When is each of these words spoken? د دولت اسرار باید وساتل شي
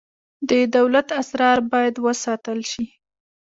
د 0.49 0.51
دولت 0.75 1.07
اسرار 1.21 1.57
باید 1.71 1.95
وساتل 2.05 2.59
شي 2.71 2.85